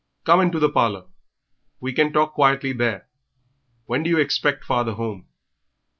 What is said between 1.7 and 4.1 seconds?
We can talk quietly there.... When do